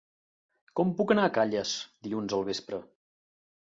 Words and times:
Com 0.79 0.95
puc 1.03 1.13
anar 1.17 1.27
a 1.29 1.33
Calles 1.37 1.77
dilluns 2.09 2.39
al 2.39 2.51
vespre? 2.53 2.85